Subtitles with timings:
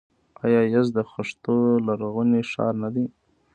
[0.45, 1.55] آیا یزد د خښتو
[1.87, 3.05] لرغونی ښار نه دی؟